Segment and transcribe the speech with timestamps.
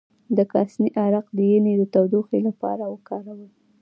[0.37, 3.49] د کاسني عرق د ینې د تودوخې لپاره وکاروئ